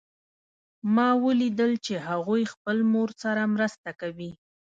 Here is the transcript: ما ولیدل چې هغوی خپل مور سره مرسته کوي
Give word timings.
ما 0.95 1.09
ولیدل 1.25 1.71
چې 1.85 1.93
هغوی 2.07 2.43
خپل 2.53 2.77
مور 2.91 3.09
سره 3.23 3.41
مرسته 3.55 3.89
کوي 4.01 4.31